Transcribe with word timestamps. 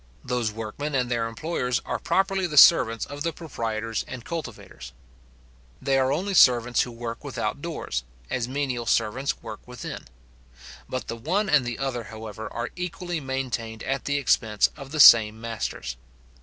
Those 0.23 0.51
workmen 0.51 0.95
and 0.95 1.11
their 1.11 1.27
employers 1.27 1.79
are 1.85 1.99
properly 1.99 2.47
the 2.47 2.57
servants 2.57 3.05
of 3.05 3.21
the 3.21 3.31
proprietors 3.31 4.03
and 4.07 4.25
cultivators. 4.25 4.93
They 5.79 5.99
are 5.99 6.11
only 6.11 6.33
servants 6.33 6.81
who 6.81 6.91
work 6.91 7.23
without 7.23 7.61
doors, 7.61 8.03
as 8.27 8.47
menial 8.47 8.87
servants 8.87 9.43
work 9.43 9.59
within. 9.67 10.05
Both 10.89 11.05
the 11.05 11.15
one 11.15 11.49
and 11.49 11.65
the 11.67 11.77
other, 11.77 12.05
however, 12.05 12.51
are 12.51 12.71
equally 12.75 13.19
maintained 13.19 13.83
at 13.83 14.05
the 14.05 14.17
expense 14.17 14.71
of 14.75 14.91
the 14.91 14.99
same 14.99 15.39
masters. 15.39 15.97